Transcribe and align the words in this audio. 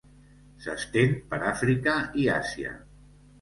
S'estén 0.63 1.13
per 1.33 1.39
Àfrica 1.51 1.95
i 2.23 2.27
Àsia. 2.39 2.73